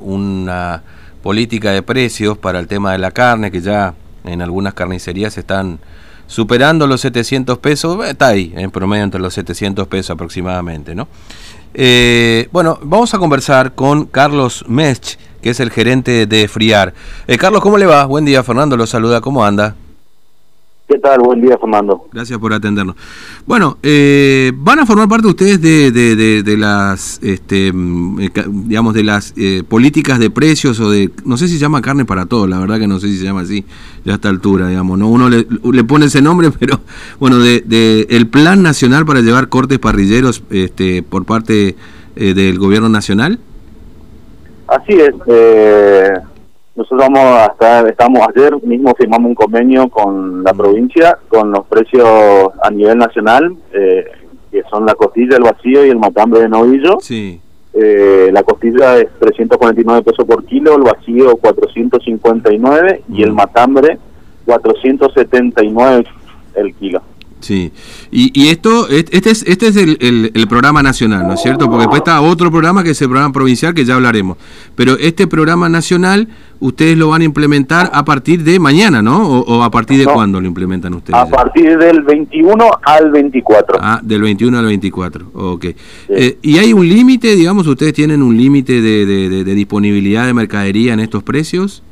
[0.00, 0.82] una
[1.22, 3.92] política de precios para el tema de la carne, que ya
[4.24, 5.80] en algunas carnicerías están
[6.26, 11.08] superando los 700 pesos, eh, está ahí, en promedio entre los 700 pesos aproximadamente, ¿no?
[11.74, 16.94] Eh, bueno, vamos a conversar con Carlos Mech, que es el gerente de Friar.
[17.26, 18.06] Eh, Carlos, ¿cómo le va?
[18.06, 19.76] Buen día, Fernando, lo saluda, ¿cómo anda?
[20.88, 21.18] ¿Qué tal?
[21.18, 22.06] Buen día, Fernando.
[22.12, 22.94] Gracias por atendernos.
[23.44, 28.94] Bueno, eh, van a formar parte ustedes de, de, de, las, este, mm, eh, digamos,
[28.94, 32.26] de las eh, políticas de precios o de, no sé si se llama carne para
[32.26, 33.64] todos, la verdad que no sé si se llama así
[34.04, 36.78] ya a esta altura, digamos, no uno le, le pone ese nombre, pero
[37.18, 41.74] bueno, de, de, el plan nacional para llevar cortes parrilleros, este, por parte
[42.14, 43.40] del gobierno nacional.
[44.68, 45.14] Así es.
[45.26, 46.14] Eh
[46.76, 52.50] nosotros vamos hasta, estamos ayer mismo firmamos un convenio con la provincia con los precios
[52.62, 54.04] a nivel nacional, eh,
[54.50, 56.98] que son la costilla, el vacío y el matambre de novillo.
[57.00, 57.40] Sí.
[57.72, 63.34] Eh, la costilla es 349 pesos por kilo, el vacío 459 y el mm.
[63.34, 63.98] matambre
[64.44, 66.04] 479
[66.56, 67.02] el kilo.
[67.46, 67.70] Sí,
[68.10, 71.66] y, y esto, este es, este es el, el, programa nacional, ¿no es cierto?
[71.66, 74.36] Porque después está otro programa que es el programa provincial, que ya hablaremos.
[74.74, 76.26] Pero este programa nacional,
[76.58, 79.28] ustedes lo van a implementar a partir de mañana, ¿no?
[79.28, 81.16] ¿O, a partir de cuándo lo implementan ustedes?
[81.16, 83.78] A partir del 21 al 24.
[83.80, 85.64] Ah, del 21 al 24, ok.
[86.08, 90.34] Eh, ¿Y hay un límite, digamos, ustedes tienen un límite de, de, de disponibilidad de
[90.34, 91.84] mercadería en estos precios?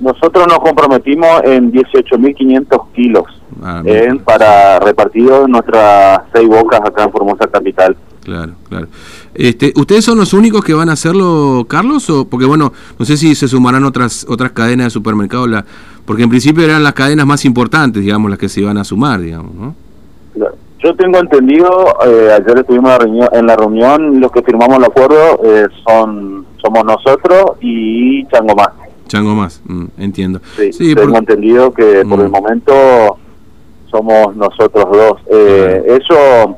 [0.00, 3.24] Nosotros nos comprometimos en 18.500 kilos
[3.62, 7.96] ah, en, para repartido en nuestras seis bocas acá en Formosa Capital.
[8.24, 8.86] Claro, claro.
[9.34, 12.08] Este, ¿Ustedes son los únicos que van a hacerlo, Carlos?
[12.10, 15.64] O, porque bueno, no sé si se sumarán otras otras cadenas de supermercados, la,
[16.04, 19.20] porque en principio eran las cadenas más importantes, digamos, las que se iban a sumar,
[19.20, 19.74] digamos, ¿no?
[20.82, 21.68] Yo tengo entendido,
[22.06, 22.98] eh, ayer estuvimos
[23.32, 28.70] en la reunión, los que firmamos el acuerdo eh, son somos nosotros y Chango Más.
[29.10, 30.40] Chango más, mm, entiendo.
[30.70, 32.30] Sí, tengo entendido que por el mm.
[32.30, 33.18] momento
[33.90, 35.20] somos nosotros dos.
[35.28, 36.56] Eh, Eso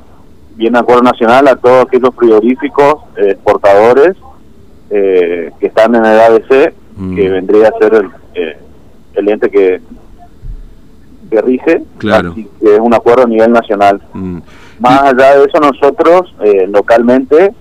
[0.55, 4.19] viene a acuerdo nacional a todos aquellos frigoríficos eh, exportadores
[4.91, 7.17] eh, que están en el ABC, mm.
[7.17, 8.59] que vendría a ser el, eh,
[9.15, 9.81] el ente que,
[11.31, 12.35] que rige, claro.
[12.35, 14.03] que es un acuerdo a nivel nacional.
[14.79, 16.35] Más allá de eso, nosotros
[16.69, 17.55] localmente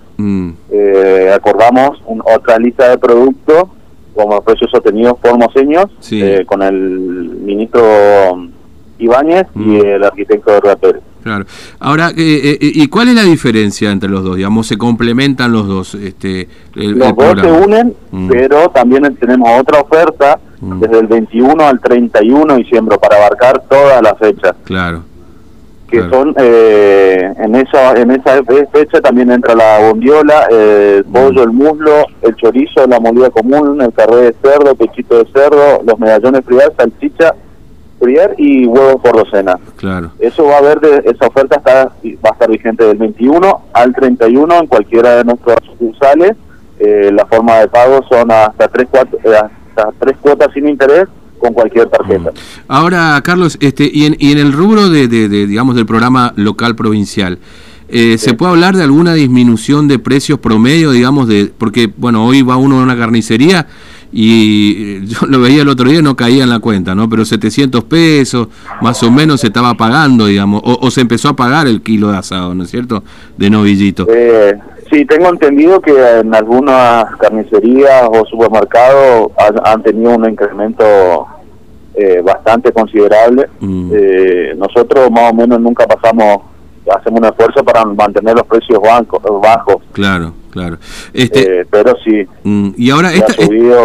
[1.34, 3.68] acordamos un, otra lista de productos
[4.14, 7.82] como precios sostenidos por Moseños, eh, con el ministro
[8.98, 9.86] Ibáñez y mm.
[9.86, 11.02] el arquitecto de Pérez.
[11.22, 11.44] Claro.
[11.78, 14.36] Ahora, eh, eh, ¿y cuál es la diferencia entre los dos?
[14.36, 15.94] Digamos, ¿se complementan los dos?
[15.94, 18.28] Este, los dos se unen, mm.
[18.28, 20.80] pero también tenemos otra oferta mm.
[20.80, 24.54] desde el 21 al 31 de diciembre para abarcar todas las fechas.
[24.64, 25.11] Claro
[25.92, 28.42] que son eh, en esa en esa
[28.72, 33.92] fecha también entra la bondiola, el pollo, el muslo, el chorizo, la molida común, el
[33.92, 37.34] carré de cerdo, pechito de cerdo, los medallones friar, salchicha
[38.00, 39.58] friar y huevos por docena.
[39.76, 40.12] Claro.
[40.18, 43.94] Eso va a haber de, esa oferta está va a estar vigente del 21 al
[43.94, 46.32] 31 en cualquiera de nuestros sucursales.
[46.78, 51.06] Eh, la forma de pago son hasta tres cuatro, eh, hasta tres cuotas sin interés
[51.42, 52.30] con cualquier tarjeta.
[52.30, 52.34] Mm.
[52.68, 56.76] Ahora, Carlos, este, y, en, y en el rubro de, de, digamos, del programa local
[56.76, 57.38] provincial,
[57.88, 62.42] eh, ¿se puede hablar de alguna disminución de precios promedio, digamos, de porque, bueno, hoy
[62.42, 63.66] va uno a una carnicería
[64.12, 67.08] y eh, yo lo veía el otro día y no caía en la cuenta, ¿no?
[67.08, 68.48] Pero 700 pesos,
[68.80, 72.18] más o menos, se estaba pagando, digamos, o, se empezó a pagar el kilo de
[72.18, 73.02] asado, ¿no es cierto?,
[73.36, 74.06] de novillito.
[74.08, 74.54] Eh,
[74.92, 79.32] sí, tengo entendido que en algunas carnicerías o supermercados
[79.64, 81.26] han tenido un incremento
[81.94, 83.48] eh, bastante considerable.
[83.60, 83.92] Mm.
[83.94, 86.42] Eh, nosotros más o menos nunca pasamos,
[86.94, 89.82] hacemos un esfuerzo para mantener los precios bajos.
[89.92, 90.78] Claro, claro.
[91.12, 92.26] Este, eh, pero sí.
[92.44, 93.34] Mm, y ahora esta,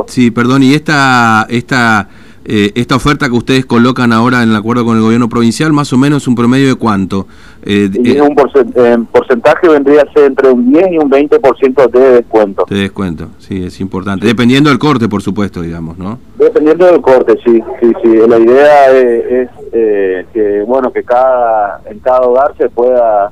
[0.07, 2.09] sí, perdón, y esta esta
[2.49, 5.91] eh, esta oferta que ustedes colocan ahora en el acuerdo con el gobierno provincial, más
[5.91, 7.27] o menos un promedio de cuánto?
[7.63, 12.65] Eh, eh un porcentaje vendría a ser entre un 10 y un 20% de descuento.
[12.69, 14.25] De descuento, sí, es importante.
[14.25, 16.19] Dependiendo del corte, por supuesto, digamos, ¿no?
[16.39, 18.17] Dependiendo del corte, sí, sí, sí.
[18.29, 23.29] La idea es, eh, que, bueno, que cada en cada hogar se pueda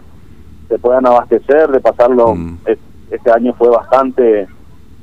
[0.68, 2.36] se puedan abastecer, de pasarlo.
[2.36, 2.57] Mm.
[3.12, 4.48] Este año fue bastante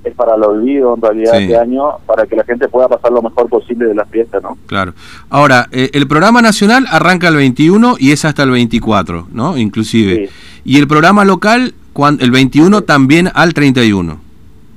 [0.05, 3.23] es para el olvido en realidad este año, para que la gente pueda pasar lo
[3.23, 4.59] mejor posible de la fiesta, ¿no?
[4.67, 4.95] Claro.
[5.31, 9.57] Ahora, eh, el programa nacional arranca el 21 y es hasta el 24, ¿no?
[9.57, 10.29] Inclusive.
[10.65, 14.33] Y el programa local, cuando, el 21 también al 31.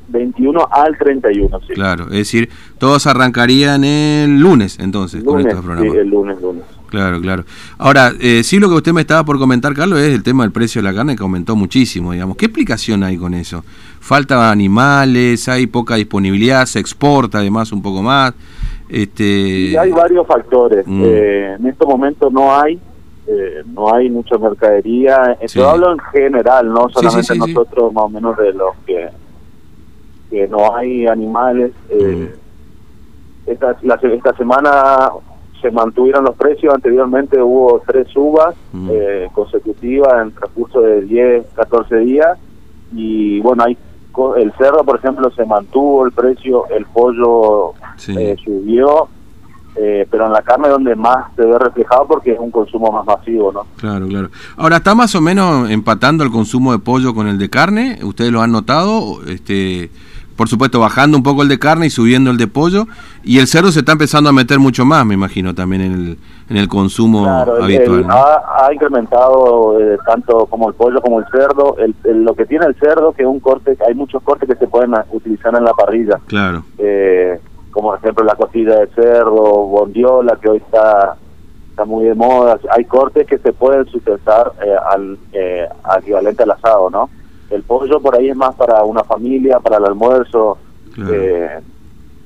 [0.08, 1.74] 21 al 31, sí.
[1.74, 5.92] Claro, es decir, todos arrancarían el lunes, entonces, con estos programas.
[5.92, 6.45] Sí, el lunes, lunes.
[6.90, 7.44] Claro, claro.
[7.78, 10.52] Ahora, eh, sí lo que usted me estaba por comentar, Carlos, es el tema del
[10.52, 12.38] precio de la carne que aumentó muchísimo, digamos.
[12.38, 13.64] ¿Qué explicación hay con eso?
[14.00, 15.50] ¿Falta animales?
[15.50, 16.66] ¿Hay poca disponibilidad?
[16.66, 18.34] ¿Se exporta además un poco más?
[18.88, 19.78] Este...
[19.80, 20.86] hay varios factores.
[20.88, 21.04] Mm.
[21.04, 22.80] Eh, en este momento no hay
[23.28, 25.38] eh, no hay mucha mercadería.
[25.48, 29.10] Yo hablo en general, no solamente nosotros más o menos de los que,
[30.30, 31.72] que no hay animales.
[31.90, 32.32] Eh,
[33.48, 33.50] mm.
[33.50, 35.10] esta, esta semana
[35.62, 38.90] se mantuvieron los precios, anteriormente hubo tres subas mm.
[38.92, 42.38] eh, consecutivas en transcurso de 10, 14 días
[42.94, 43.78] y bueno, hay
[44.38, 47.74] el cerdo, por ejemplo, se mantuvo el precio, el pollo
[48.08, 49.10] eh, subió,
[49.76, 53.06] eh, pero en la carne donde más se ve reflejado porque es un consumo más
[53.06, 53.66] masivo, ¿no?
[53.76, 54.30] Claro, claro.
[54.56, 58.00] Ahora, ¿está más o menos empatando el consumo de pollo con el de carne?
[58.04, 59.20] ¿Ustedes lo han notado?
[59.28, 59.90] Este,
[60.36, 62.88] por supuesto, bajando un poco el de carne y subiendo el de pollo.
[63.24, 66.18] Y el cerdo se está empezando a meter mucho más, me imagino, también en el,
[66.50, 68.06] en el consumo habitual.
[68.10, 71.78] ha, incrementado eh, tanto como el pollo como el cerdo.
[71.78, 74.68] El, lo que tiene el cerdo, que es un corte, hay muchos cortes que se
[74.68, 76.20] pueden utilizar en la parrilla.
[76.28, 76.64] Claro.
[76.78, 77.40] Eh,
[77.72, 81.18] como por ejemplo la costilla de cerdo, bondiola, que hoy está
[81.76, 82.58] está muy de moda.
[82.72, 85.68] Hay cortes que se pueden sustentar eh, al eh,
[86.00, 87.10] equivalente al asado, ¿no?
[87.56, 90.58] El pollo por ahí es más para una familia, para el almuerzo.
[90.98, 91.60] Eh,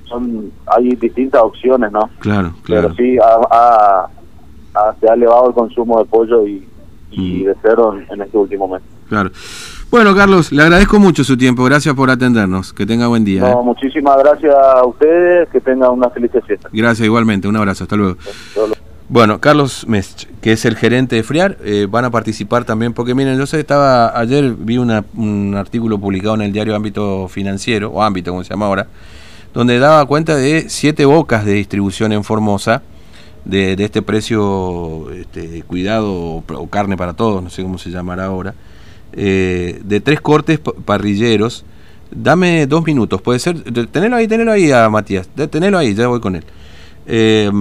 [0.06, 2.10] son Hay distintas opciones, ¿no?
[2.20, 2.90] Claro, claro.
[2.90, 4.08] Pero sí, ha,
[5.00, 6.68] se ha elevado el consumo de pollo y,
[7.12, 7.46] y mm.
[7.46, 8.82] de cerdo en, en este último mes.
[9.08, 9.32] Claro.
[9.92, 11.64] Bueno, Carlos, le agradezco mucho su tiempo.
[11.64, 12.74] Gracias por atendernos.
[12.74, 13.42] Que tenga buen día.
[13.42, 13.64] No, ¿eh?
[13.64, 15.50] muchísimas gracias a ustedes.
[15.50, 16.70] Que tengan una feliz fiesta.
[16.72, 17.48] Gracias, igualmente.
[17.48, 17.86] Un abrazo.
[17.86, 18.18] Hasta luego.
[19.12, 23.16] Bueno, Carlos Mesch, que es el gerente de Friar, eh, van a participar también, porque
[23.16, 28.04] miren, yo sé, estaba, ayer vi un artículo publicado en el diario Ámbito Financiero, o
[28.04, 28.88] Ámbito como se llama ahora,
[29.52, 32.84] donde daba cuenta de siete bocas de distribución en Formosa,
[33.46, 38.54] de, este precio este, cuidado o carne para todos, no sé cómo se llamará ahora,
[39.14, 41.66] eh, de tres cortes parrilleros.
[42.12, 43.62] Dame dos minutos, puede ser.
[43.90, 45.28] Tenelo ahí, tenelo ahí a Matías.
[45.50, 46.44] Tenelo ahí, ya voy con él.
[47.06, 47.52] Eh,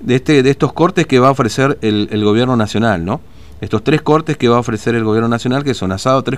[0.00, 3.20] de, este, de estos cortes que va a ofrecer el, el, gobierno nacional, ¿no?
[3.60, 6.32] Estos tres cortes que va a ofrecer el gobierno nacional, que son asado, tres